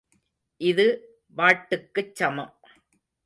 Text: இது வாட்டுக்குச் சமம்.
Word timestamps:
இது 0.61 0.85
வாட்டுக்குச் 1.37 2.15
சமம். 2.15 2.53